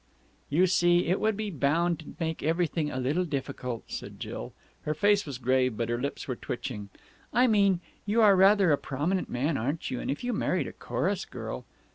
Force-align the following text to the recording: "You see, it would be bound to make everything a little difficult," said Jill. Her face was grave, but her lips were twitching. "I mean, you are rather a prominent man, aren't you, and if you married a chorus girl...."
"You 0.49 0.65
see, 0.65 1.05
it 1.05 1.19
would 1.19 1.37
be 1.37 1.51
bound 1.51 1.99
to 1.99 2.15
make 2.19 2.41
everything 2.41 2.89
a 2.89 2.99
little 2.99 3.23
difficult," 3.23 3.83
said 3.91 4.19
Jill. 4.19 4.51
Her 4.81 4.95
face 4.95 5.27
was 5.27 5.37
grave, 5.37 5.77
but 5.77 5.89
her 5.89 6.01
lips 6.01 6.27
were 6.27 6.35
twitching. 6.35 6.89
"I 7.31 7.45
mean, 7.45 7.81
you 8.07 8.19
are 8.23 8.35
rather 8.35 8.71
a 8.71 8.79
prominent 8.79 9.29
man, 9.29 9.57
aren't 9.57 9.91
you, 9.91 9.99
and 9.99 10.09
if 10.09 10.23
you 10.23 10.33
married 10.33 10.65
a 10.65 10.73
chorus 10.73 11.23
girl...." 11.25 11.65